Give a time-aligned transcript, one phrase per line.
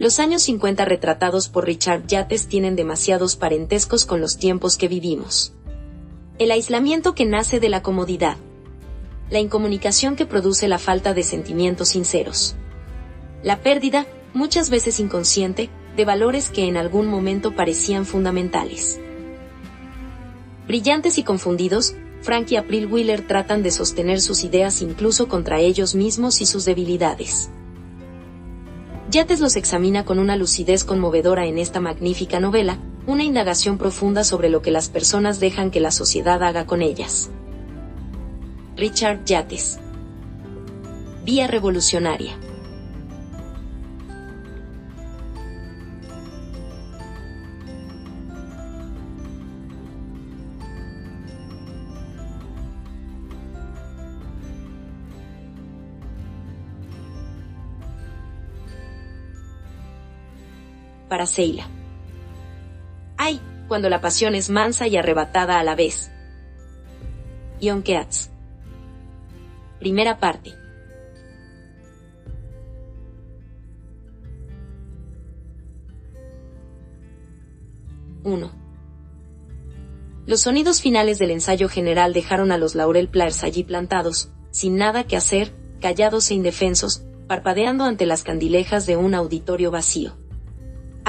[0.00, 5.52] Los años 50 retratados por Richard Yates tienen demasiados parentescos con los tiempos que vivimos.
[6.38, 8.38] El aislamiento que nace de la comodidad.
[9.28, 12.56] La incomunicación que produce la falta de sentimientos sinceros.
[13.42, 18.98] La pérdida, muchas veces inconsciente, de valores que en algún momento parecían fundamentales.
[20.66, 25.94] Brillantes y confundidos, Frank y April Wheeler tratan de sostener sus ideas incluso contra ellos
[25.94, 27.50] mismos y sus debilidades.
[29.10, 34.50] Yates los examina con una lucidez conmovedora en esta magnífica novela, una indagación profunda sobre
[34.50, 37.28] lo que las personas dejan que la sociedad haga con ellas.
[38.76, 39.80] Richard Yates.
[41.24, 42.38] Vía revolucionaria.
[61.10, 61.68] Para Seila.
[63.18, 66.10] Ay, cuando la pasión es mansa y arrebatada a la vez.
[67.60, 67.84] Ion.
[69.78, 70.54] Primera parte.
[78.22, 78.50] ¡1!
[80.26, 85.04] Los sonidos finales del ensayo general dejaron a los Laurel Players allí plantados, sin nada
[85.04, 90.16] que hacer, callados e indefensos, parpadeando ante las candilejas de un auditorio vacío.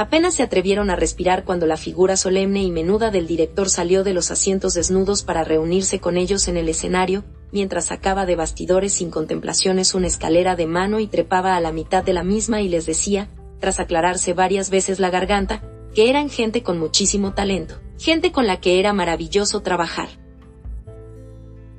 [0.01, 4.15] Apenas se atrevieron a respirar cuando la figura solemne y menuda del director salió de
[4.15, 9.11] los asientos desnudos para reunirse con ellos en el escenario, mientras sacaba de bastidores sin
[9.11, 12.87] contemplaciones una escalera de mano y trepaba a la mitad de la misma y les
[12.87, 15.61] decía, tras aclararse varias veces la garganta,
[15.93, 20.09] que eran gente con muchísimo talento, gente con la que era maravilloso trabajar.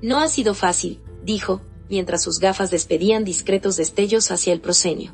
[0.00, 1.60] No ha sido fácil, dijo,
[1.90, 5.10] mientras sus gafas despedían discretos destellos hacia el proscenio.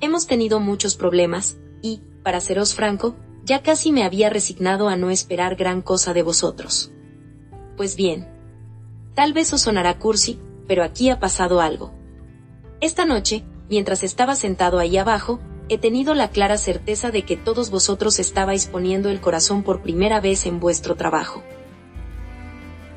[0.00, 5.10] Hemos tenido muchos problemas, y, para seros franco, ya casi me había resignado a no
[5.10, 6.92] esperar gran cosa de vosotros.
[7.76, 8.28] Pues bien.
[9.14, 11.92] Tal vez os sonará cursi, pero aquí ha pasado algo.
[12.80, 17.70] Esta noche, mientras estaba sentado ahí abajo, he tenido la clara certeza de que todos
[17.70, 21.42] vosotros estabais poniendo el corazón por primera vez en vuestro trabajo.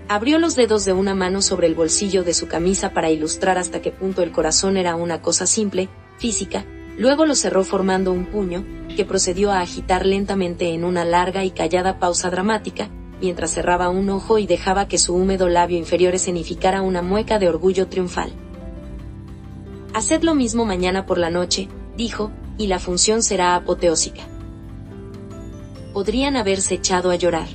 [0.07, 3.81] Abrió los dedos de una mano sobre el bolsillo de su camisa para ilustrar hasta
[3.81, 6.65] qué punto el corazón era una cosa simple, física,
[6.97, 8.63] Luego lo cerró formando un puño,
[8.95, 12.89] que procedió a agitar lentamente en una larga y callada pausa dramática,
[13.22, 17.50] mientras cerraba un ojo y dejaba que su húmedo labio inferior escenificara una mueca de
[17.50, 18.31] orgullo triunfal.
[19.94, 21.67] Haced lo mismo mañana por la noche,
[21.97, 24.23] dijo, y la función será apoteósica.
[25.94, 27.47] Podrían haberse echado a llorar.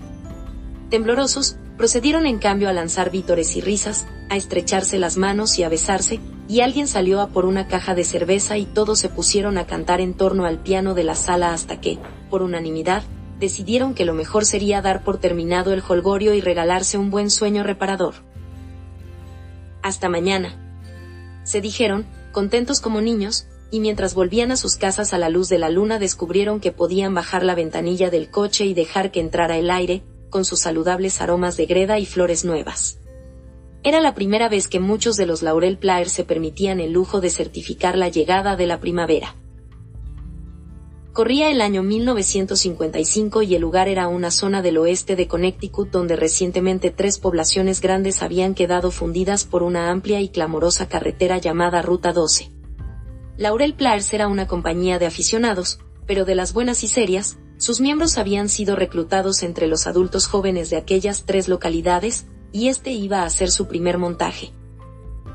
[0.90, 5.68] Temblorosos, procedieron en cambio a lanzar vítores y risas, a estrecharse las manos y a
[5.68, 9.68] besarse, y alguien salió a por una caja de cerveza y todos se pusieron a
[9.68, 13.04] cantar en torno al piano de la sala hasta que, por unanimidad,
[13.38, 17.62] decidieron que lo mejor sería dar por terminado el holgorio y regalarse un buen sueño
[17.62, 18.14] reparador.
[19.80, 20.56] Hasta mañana.
[21.44, 25.58] Se dijeron, contentos como niños, y mientras volvían a sus casas a la luz de
[25.58, 29.70] la luna descubrieron que podían bajar la ventanilla del coche y dejar que entrara el
[29.70, 32.99] aire, con sus saludables aromas de greda y flores nuevas.
[33.82, 37.30] Era la primera vez que muchos de los Laurel Players se permitían el lujo de
[37.30, 39.36] certificar la llegada de la primavera.
[41.14, 46.14] Corría el año 1955 y el lugar era una zona del oeste de Connecticut donde
[46.14, 52.12] recientemente tres poblaciones grandes habían quedado fundidas por una amplia y clamorosa carretera llamada Ruta
[52.12, 52.50] 12.
[53.38, 58.18] Laurel Players era una compañía de aficionados, pero de las buenas y serias, sus miembros
[58.18, 63.26] habían sido reclutados entre los adultos jóvenes de aquellas tres localidades, y este iba a
[63.26, 64.52] hacer su primer montaje.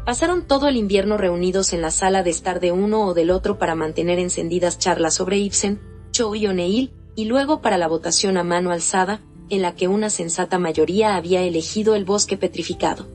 [0.06, 3.58] Pasaron todo el invierno reunidos en la sala de estar de uno o del otro
[3.58, 5.80] para mantener encendidas charlas sobre Ibsen,
[6.12, 10.10] Cho y O'Neill, y luego para la votación a mano alzada, en la que una
[10.10, 13.08] sensata mayoría había elegido el bosque petrificado.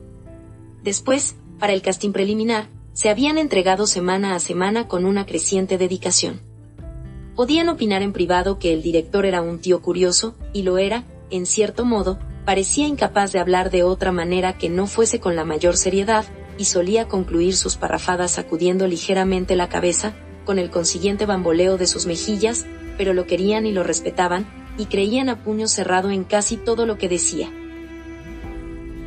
[0.83, 6.41] Después, para el casting preliminar, se habían entregado semana a semana con una creciente dedicación.
[7.35, 11.45] Podían opinar en privado que el director era un tío curioso, y lo era, en
[11.45, 15.77] cierto modo, parecía incapaz de hablar de otra manera que no fuese con la mayor
[15.77, 16.25] seriedad,
[16.57, 20.13] y solía concluir sus parrafadas sacudiendo ligeramente la cabeza,
[20.45, 22.65] con el consiguiente bamboleo de sus mejillas,
[22.97, 24.45] pero lo querían y lo respetaban,
[24.77, 27.51] y creían a puño cerrado en casi todo lo que decía.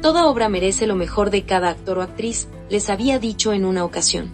[0.02, 3.84] Toda obra merece lo mejor de cada actor o actriz, les había dicho en una
[3.84, 4.32] ocasión.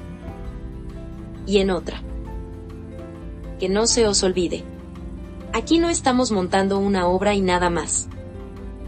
[1.47, 2.03] Y en otra.
[3.59, 4.65] Que no se os olvide.
[5.53, 8.09] Aquí no estamos montando una obra y nada más.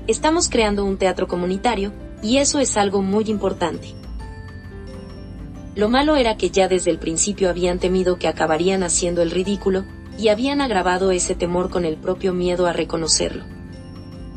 [0.09, 3.95] Estamos creando un teatro comunitario, y eso es algo muy importante.
[5.77, 9.85] Lo malo era que ya desde el principio habían temido que acabarían haciendo el ridículo,
[10.19, 13.45] y habían agravado ese temor con el propio miedo a reconocerlo.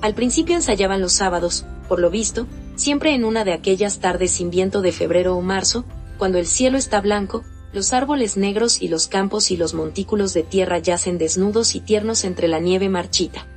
[0.01, 4.51] Al principio ensayaban los sábados, por lo visto, siempre en una de aquellas tardes sin
[4.51, 5.83] viento de febrero o marzo,
[6.17, 10.43] cuando el cielo está blanco, los árboles negros y los campos y los montículos de
[10.43, 13.47] tierra yacen desnudos y tiernos entre la nieve marchita.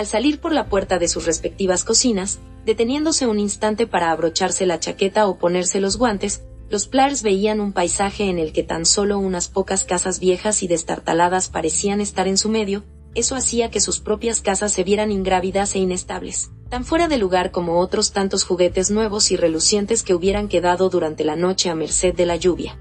[0.00, 4.80] Al salir por la puerta de sus respectivas cocinas, deteniéndose un instante para abrocharse la
[4.80, 9.18] chaqueta o ponerse los guantes, los Plars veían un paisaje en el que tan solo
[9.18, 12.82] unas pocas casas viejas y destartaladas parecían estar en su medio,
[13.14, 17.50] eso hacía que sus propias casas se vieran ingrávidas e inestables, tan fuera de lugar
[17.50, 22.14] como otros tantos juguetes nuevos y relucientes que hubieran quedado durante la noche a merced
[22.14, 22.78] de la lluvia.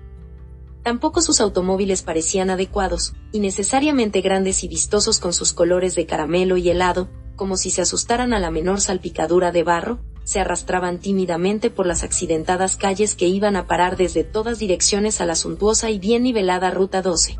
[0.84, 6.70] Tampoco sus automóviles parecían adecuados, innecesariamente grandes y vistosos con sus colores de caramelo y
[6.70, 11.86] helado, como si se asustaran a la menor salpicadura de barro, se arrastraban tímidamente por
[11.86, 16.24] las accidentadas calles que iban a parar desde todas direcciones a la suntuosa y bien
[16.24, 17.38] nivelada Ruta 12.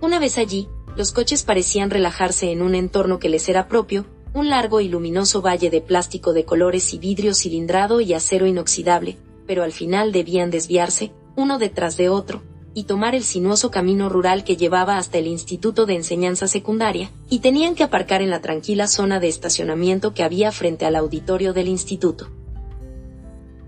[0.00, 4.48] Una vez allí, los coches parecían relajarse en un entorno que les era propio, un
[4.48, 9.62] largo y luminoso valle de plástico de colores y vidrio cilindrado y acero inoxidable, pero
[9.62, 12.42] al final debían desviarse, uno detrás de otro,
[12.74, 17.40] y tomar el sinuoso camino rural que llevaba hasta el Instituto de Enseñanza Secundaria, y
[17.40, 21.68] tenían que aparcar en la tranquila zona de estacionamiento que había frente al auditorio del
[21.68, 22.28] instituto.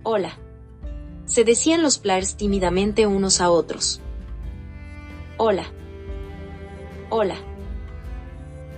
[0.03, 0.39] Hola.
[1.27, 4.01] Se decían los Plars tímidamente unos a otros.
[5.37, 5.65] Hola.
[7.11, 7.37] Hola.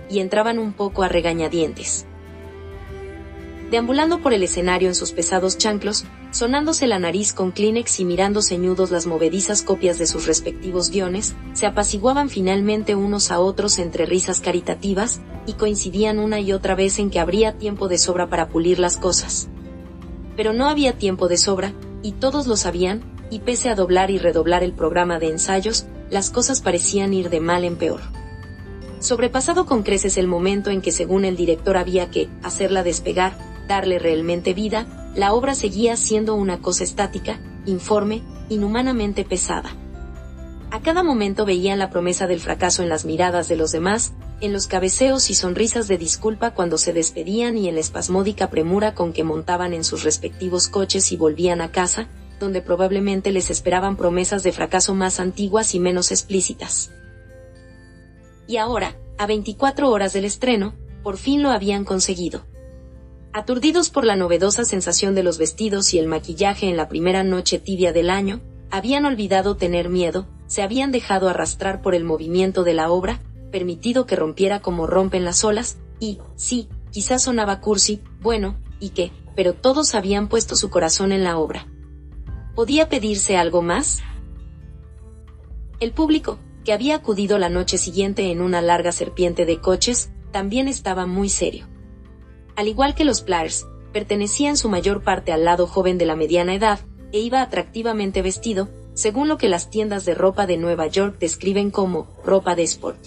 [0.09, 2.05] Y entraban un poco a regañadientes.
[3.71, 8.43] Deambulando por el escenario en sus pesados chanclos, sonándose la nariz con Kleenex y mirando
[8.43, 14.05] ceñudos las movedizas copias de sus respectivos guiones, se apaciguaban finalmente unos a otros entre
[14.05, 18.49] risas caritativas, y coincidían una y otra vez en que habría tiempo de sobra para
[18.49, 19.47] pulir las cosas.
[20.35, 21.73] Pero no había tiempo de sobra,
[22.03, 23.01] y todos lo sabían,
[23.31, 27.39] y pese a doblar y redoblar el programa de ensayos, las cosas parecían ir de
[27.39, 28.01] mal en peor.
[28.99, 33.99] Sobrepasado con creces el momento en que según el director había que hacerla despegar, darle
[33.99, 39.75] realmente vida, la obra seguía siendo una cosa estática, informe, inhumanamente pesada.
[40.71, 44.51] A cada momento veían la promesa del fracaso en las miradas de los demás, en
[44.51, 49.13] los cabeceos y sonrisas de disculpa cuando se despedían y en la espasmódica premura con
[49.13, 52.07] que montaban en sus respectivos coches y volvían a casa,
[52.39, 56.91] donde probablemente les esperaban promesas de fracaso más antiguas y menos explícitas.
[58.47, 62.43] Y ahora, a 24 horas del estreno, por fin lo habían conseguido.
[63.35, 67.59] Aturdidos por la novedosa sensación de los vestidos y el maquillaje en la primera noche
[67.59, 68.39] tibia del año,
[68.71, 73.19] habían olvidado tener miedo, se habían dejado arrastrar por el movimiento de la obra,
[73.51, 79.11] permitido que rompiera como rompen las olas, y, sí, quizás sonaba cursi, bueno, y qué,
[79.35, 81.67] pero todos habían puesto su corazón en la obra.
[82.55, 84.01] ¿Podía pedirse algo más?
[85.81, 90.69] El público, que había acudido la noche siguiente en una larga serpiente de coches, también
[90.69, 91.74] estaba muy serio.
[92.55, 96.15] Al igual que los Plars, pertenecía en su mayor parte al lado joven de la
[96.15, 96.79] mediana edad,
[97.11, 101.69] e iba atractivamente vestido, según lo que las tiendas de ropa de Nueva York describen
[101.69, 102.99] como ropa de sport.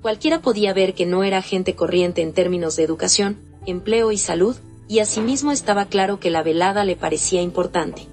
[0.00, 4.56] Cualquiera podía ver que no era gente corriente en términos de educación, empleo y salud,
[4.88, 8.06] y asimismo estaba claro que la velada le parecía importante.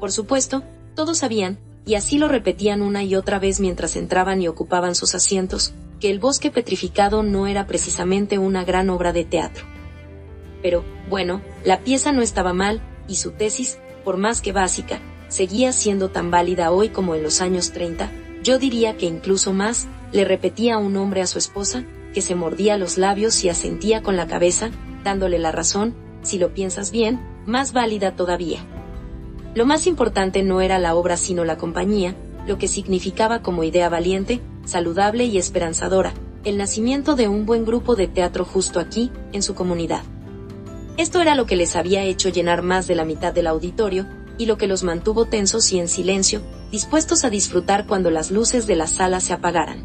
[0.00, 0.62] Por supuesto,
[0.94, 5.14] todos sabían, y así lo repetían una y otra vez mientras entraban y ocupaban sus
[5.14, 9.64] asientos, que el bosque petrificado no era precisamente una gran obra de teatro.
[10.62, 15.72] Pero, bueno, la pieza no estaba mal, y su tesis, por más que básica, seguía
[15.72, 18.10] siendo tan válida hoy como en los años 30,
[18.42, 21.84] yo diría que incluso más, le repetía un hombre a su esposa,
[22.14, 24.70] que se mordía los labios y asentía con la cabeza,
[25.04, 28.60] dándole la razón, si lo piensas bien, más válida todavía.
[29.54, 32.14] Lo más importante no era la obra sino la compañía,
[32.46, 36.12] lo que significaba como idea valiente, saludable y esperanzadora,
[36.44, 40.02] el nacimiento de un buen grupo de teatro justo aquí, en su comunidad.
[40.96, 44.06] Esto era lo que les había hecho llenar más de la mitad del auditorio,
[44.38, 48.66] y lo que los mantuvo tensos y en silencio, dispuestos a disfrutar cuando las luces
[48.66, 49.84] de la sala se apagaran.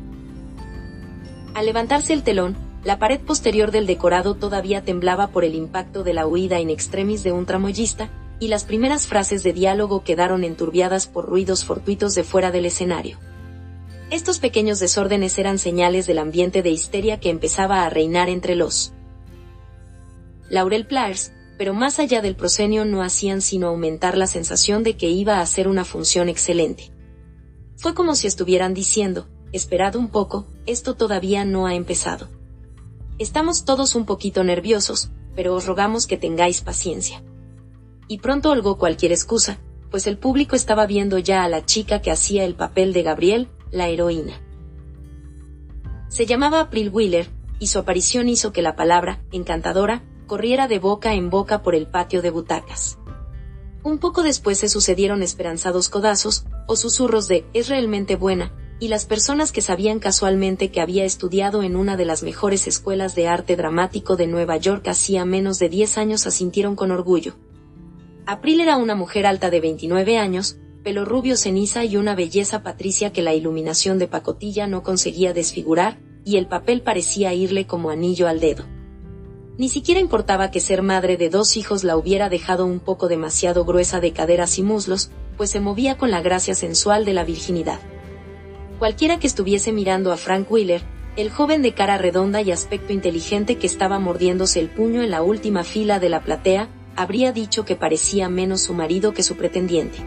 [1.53, 6.13] Al levantarse el telón, la pared posterior del decorado todavía temblaba por el impacto de
[6.13, 8.09] la huida in extremis de un tramoyista,
[8.39, 13.19] y las primeras frases de diálogo quedaron enturbiadas por ruidos fortuitos de fuera del escenario.
[14.11, 18.91] Estos pequeños desórdenes eran señales del ambiente de histeria que empezaba a reinar entre los
[20.49, 25.07] Laurel Plars, pero más allá del proscenio no hacían sino aumentar la sensación de que
[25.09, 26.91] iba a ser una función excelente.
[27.77, 32.27] Fue como si estuvieran diciendo, esperad un poco, esto todavía no ha empezado.
[33.17, 37.23] Estamos todos un poquito nerviosos, pero os rogamos que tengáis paciencia
[38.09, 39.57] y pronto holgó cualquier excusa,
[39.89, 43.47] pues el público estaba viendo ya a la chica que hacía el papel de Gabriel,
[43.71, 44.39] la heroína.
[46.09, 51.13] Se llamaba April Wheeler, y su aparición hizo que la palabra, encantadora, corriera de boca
[51.13, 52.97] en boca por el patio de butacas.
[53.83, 59.05] Un poco después se sucedieron esperanzados codazos, o susurros de, es realmente buena, y las
[59.05, 63.55] personas que sabían casualmente que había estudiado en una de las mejores escuelas de arte
[63.55, 67.35] dramático de Nueva York hacía menos de 10 años asintieron con orgullo.
[68.25, 73.13] April era una mujer alta de 29 años, pelo rubio ceniza y una belleza patricia
[73.13, 78.27] que la iluminación de pacotilla no conseguía desfigurar, y el papel parecía irle como anillo
[78.27, 78.65] al dedo.
[79.57, 83.63] Ni siquiera importaba que ser madre de dos hijos la hubiera dejado un poco demasiado
[83.63, 87.79] gruesa de caderas y muslos, pues se movía con la gracia sensual de la virginidad.
[88.79, 90.81] Cualquiera que estuviese mirando a Frank Wheeler,
[91.15, 95.21] el joven de cara redonda y aspecto inteligente que estaba mordiéndose el puño en la
[95.21, 99.99] última fila de la platea, habría dicho que parecía menos su marido que su pretendiente.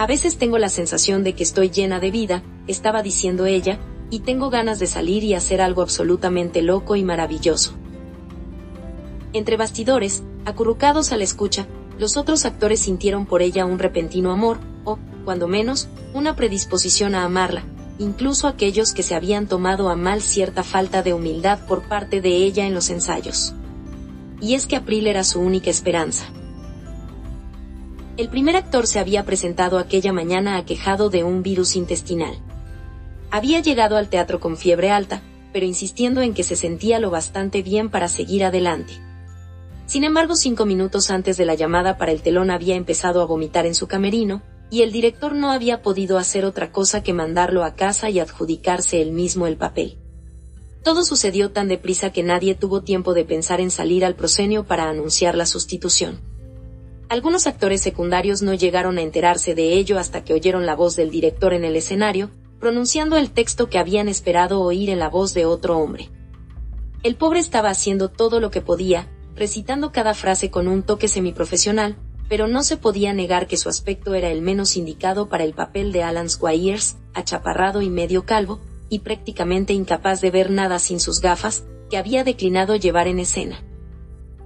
[0.00, 3.78] A veces tengo la sensación de que estoy llena de vida, estaba diciendo ella,
[4.08, 7.74] y tengo ganas de salir y hacer algo absolutamente loco y maravilloso.
[9.34, 11.66] Entre bastidores, acurrucados a la escucha,
[11.98, 17.24] los otros actores sintieron por ella un repentino amor, o, cuando menos, una predisposición a
[17.24, 17.62] amarla,
[17.98, 22.36] incluso aquellos que se habían tomado a mal cierta falta de humildad por parte de
[22.36, 23.52] ella en los ensayos.
[24.40, 26.24] Y es que April era su única esperanza.
[28.20, 32.38] El primer actor se había presentado aquella mañana aquejado de un virus intestinal.
[33.30, 35.22] Había llegado al teatro con fiebre alta,
[35.54, 38.92] pero insistiendo en que se sentía lo bastante bien para seguir adelante.
[39.86, 43.64] Sin embargo, cinco minutos antes de la llamada para el telón había empezado a vomitar
[43.64, 47.74] en su camerino, y el director no había podido hacer otra cosa que mandarlo a
[47.74, 49.96] casa y adjudicarse él mismo el papel.
[50.84, 54.90] Todo sucedió tan deprisa que nadie tuvo tiempo de pensar en salir al proscenio para
[54.90, 56.29] anunciar la sustitución.
[57.10, 61.10] Algunos actores secundarios no llegaron a enterarse de ello hasta que oyeron la voz del
[61.10, 65.44] director en el escenario, pronunciando el texto que habían esperado oír en la voz de
[65.44, 66.08] otro hombre.
[67.02, 71.96] El pobre estaba haciendo todo lo que podía, recitando cada frase con un toque semiprofesional,
[72.28, 75.90] pero no se podía negar que su aspecto era el menos indicado para el papel
[75.90, 81.20] de Alan Squires, achaparrado y medio calvo, y prácticamente incapaz de ver nada sin sus
[81.20, 83.64] gafas, que había declinado llevar en escena.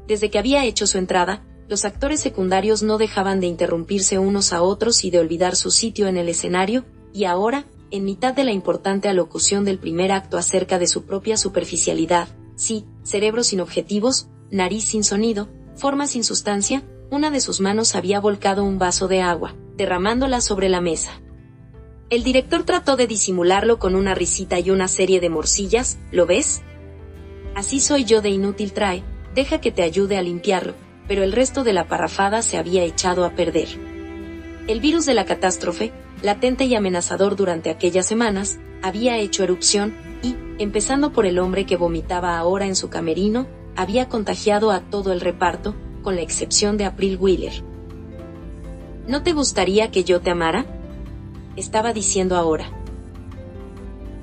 [0.07, 4.63] Desde que había hecho su entrada, los actores secundarios no dejaban de interrumpirse unos a
[4.63, 8.53] otros y de olvidar su sitio en el escenario, y ahora, en mitad de la
[8.53, 14.85] importante alocución del primer acto acerca de su propia superficialidad, sí, cerebro sin objetivos, nariz
[14.85, 19.55] sin sonido, forma sin sustancia, una de sus manos había volcado un vaso de agua,
[19.77, 21.21] derramándola sobre la mesa.
[22.11, 26.63] El director trató de disimularlo con una risita y una serie de morcillas, ¿lo ves?
[27.55, 29.03] Así soy yo de inútil trae,
[29.35, 30.75] deja que te ayude a limpiarlo,
[31.09, 33.69] pero el resto de la parrafada se había echado a perder.
[34.67, 35.93] El virus de la catástrofe,
[36.23, 41.77] latente y amenazador durante aquellas semanas, había hecho erupción, y, empezando por el hombre que
[41.77, 43.47] vomitaba ahora en su camerino,
[43.77, 47.53] había contagiado a todo el reparto, con la excepción de April Wheeler.
[49.07, 50.65] ¿No te gustaría que yo te amara?
[51.57, 52.67] Estaba diciendo ahora.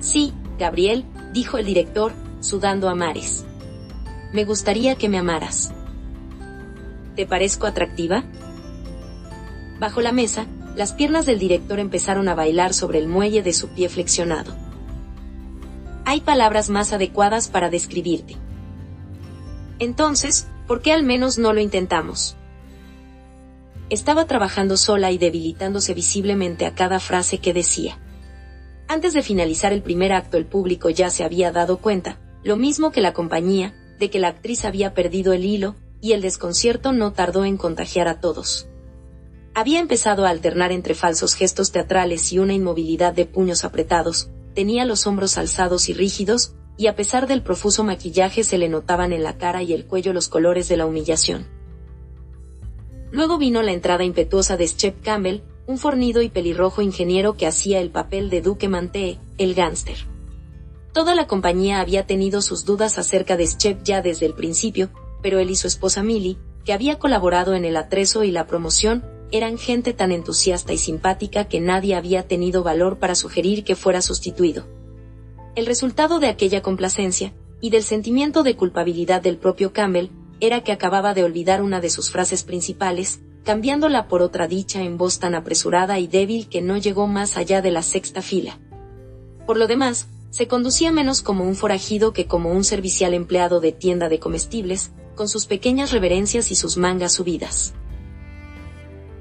[0.00, 3.44] Sí, Gabriel, dijo el director, sudando a mares.
[4.32, 5.72] Me gustaría que me amaras.
[7.16, 8.24] ¿Te parezco atractiva?
[9.78, 13.68] Bajo la mesa, las piernas del director empezaron a bailar sobre el muelle de su
[13.68, 14.54] pie flexionado.
[16.06, 18.36] Hay palabras más adecuadas para describirte.
[19.78, 22.36] Entonces, ¿por qué al menos no lo intentamos?
[23.90, 27.98] Estaba trabajando sola y debilitándose visiblemente a cada frase que decía.
[28.88, 32.90] Antes de finalizar el primer acto el público ya se había dado cuenta, lo mismo
[32.90, 37.12] que la compañía, de que la actriz había perdido el hilo, y el desconcierto no
[37.12, 38.66] tardó en contagiar a todos.
[39.54, 44.84] Había empezado a alternar entre falsos gestos teatrales y una inmovilidad de puños apretados, tenía
[44.84, 49.22] los hombros alzados y rígidos, y a pesar del profuso maquillaje se le notaban en
[49.22, 51.46] la cara y el cuello los colores de la humillación.
[53.12, 57.80] Luego vino la entrada impetuosa de Shep Campbell, un fornido y pelirrojo ingeniero que hacía
[57.80, 59.98] el papel de Duque Mantee, el gánster.
[60.92, 64.90] Toda la compañía había tenido sus dudas acerca de Shep ya desde el principio,
[65.22, 69.04] pero él y su esposa Millie, que había colaborado en el atrezo y la promoción,
[69.30, 74.02] eran gente tan entusiasta y simpática que nadie había tenido valor para sugerir que fuera
[74.02, 74.66] sustituido.
[75.54, 80.10] El resultado de aquella complacencia, y del sentimiento de culpabilidad del propio Campbell,
[80.40, 84.98] era que acababa de olvidar una de sus frases principales, cambiándola por otra dicha en
[84.98, 88.58] voz tan apresurada y débil que no llegó más allá de la sexta fila.
[89.46, 93.72] Por lo demás, se conducía menos como un forajido que como un servicial empleado de
[93.72, 97.74] tienda de comestibles, con sus pequeñas reverencias y sus mangas subidas.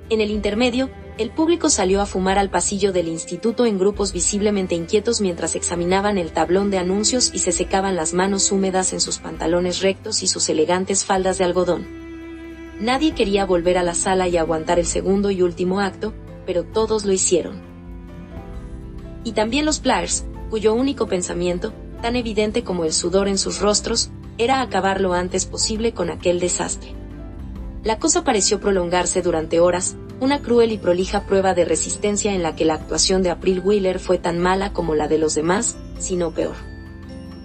[0.09, 4.75] En el intermedio, el público salió a fumar al pasillo del instituto en grupos visiblemente
[4.75, 9.19] inquietos mientras examinaban el tablón de anuncios y se secaban las manos húmedas en sus
[9.19, 11.85] pantalones rectos y sus elegantes faldas de algodón.
[12.79, 16.13] Nadie quería volver a la sala y aguantar el segundo y último acto,
[16.45, 17.61] pero todos lo hicieron.
[19.23, 24.09] Y también los Players, cuyo único pensamiento, tan evidente como el sudor en sus rostros,
[24.43, 26.93] era acabar lo antes posible con aquel desastre.
[27.83, 32.55] La cosa pareció prolongarse durante horas, una cruel y prolija prueba de resistencia en la
[32.55, 36.31] que la actuación de April Wheeler fue tan mala como la de los demás, sino
[36.31, 36.55] peor.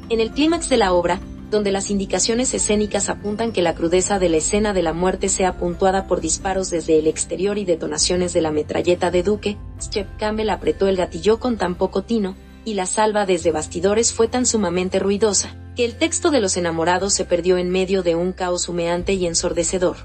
[0.09, 4.29] En el clímax de la obra, donde las indicaciones escénicas apuntan que la crudeza de
[4.29, 8.41] la escena de la muerte sea puntuada por disparos desde el exterior y detonaciones de
[8.41, 12.87] la metralleta de Duque, Shep Campbell apretó el gatillo con tan poco tino, y la
[12.87, 17.59] salva desde bastidores fue tan sumamente ruidosa, que el texto de los enamorados se perdió
[17.59, 19.97] en medio de un caos humeante y ensordecedor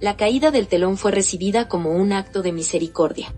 [0.00, 3.34] la caída del telón fue recibida como un acto de misericordia.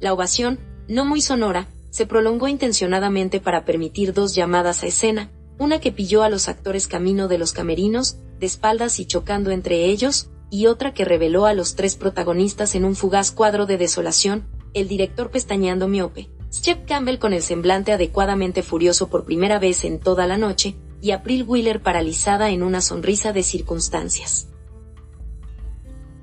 [0.00, 5.80] La ovación, no muy sonora, se prolongó intencionadamente para permitir dos llamadas a escena, una
[5.80, 10.30] que pilló a los actores camino de los camerinos, de espaldas y chocando entre ellos,
[10.50, 14.88] y otra que reveló a los tres protagonistas en un fugaz cuadro de desolación, el
[14.88, 20.26] director pestañeando miope, Shep Campbell con el semblante adecuadamente furioso por primera vez en toda
[20.26, 24.48] la noche, y April Wheeler paralizada en una sonrisa de circunstancias.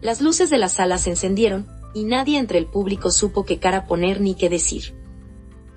[0.01, 3.85] Las luces de la sala se encendieron, y nadie entre el público supo qué cara
[3.85, 4.93] poner ni qué decir.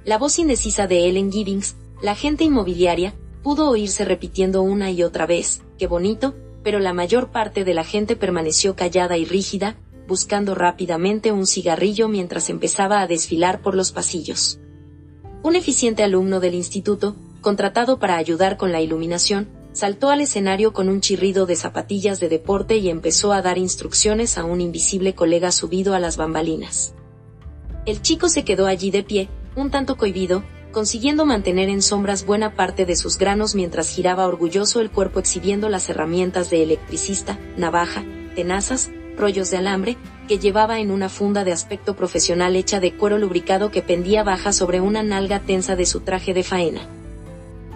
[0.05, 5.27] La voz indecisa de Ellen Giddings, la agente inmobiliaria, pudo oírse repitiendo una y otra
[5.27, 9.77] vez, qué bonito, pero la mayor parte de la gente permaneció callada y rígida,
[10.09, 14.59] buscando rápidamente un cigarrillo mientras empezaba a desfilar por los pasillos.
[15.43, 20.89] Un eficiente alumno del instituto, contratado para ayudar con la iluminación, saltó al escenario con
[20.89, 25.53] un chirrido de zapatillas de deporte y empezó a dar instrucciones a un invisible colega
[25.53, 26.95] subido a las bambalinas.
[27.85, 30.43] El chico se quedó allí de pie, un tanto cohibido,
[30.73, 35.69] consiguiendo mantener en sombras buena parte de sus granos mientras giraba orgulloso el cuerpo exhibiendo
[35.69, 39.97] las herramientas de electricista, navaja, tenazas, rollos de alambre,
[40.29, 44.53] que llevaba en una funda de aspecto profesional hecha de cuero lubricado que pendía baja
[44.53, 46.81] sobre una nalga tensa de su traje de faena.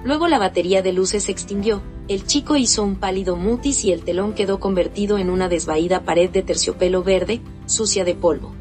[0.04, 4.02] Luego la batería de luces se extinguió, el chico hizo un pálido mutis y el
[4.02, 8.52] telón quedó convertido en una desvaída pared de terciopelo verde, sucia de polvo.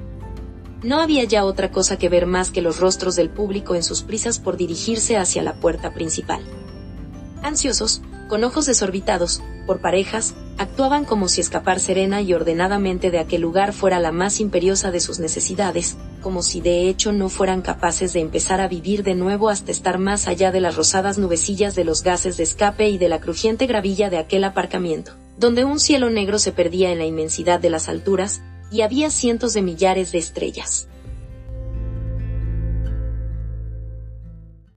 [0.83, 4.03] No había ya otra cosa que ver más que los rostros del público en sus
[4.03, 6.41] prisas por dirigirse hacia la puerta principal.
[7.43, 13.41] Ansiosos, con ojos desorbitados, por parejas, actuaban como si escapar serena y ordenadamente de aquel
[13.41, 18.13] lugar fuera la más imperiosa de sus necesidades, como si de hecho no fueran capaces
[18.13, 21.83] de empezar a vivir de nuevo hasta estar más allá de las rosadas nubecillas de
[21.83, 26.09] los gases de escape y de la crujiente gravilla de aquel aparcamiento, donde un cielo
[26.09, 30.19] negro se perdía en la inmensidad de las alturas, y había cientos de millares de
[30.19, 30.87] estrellas.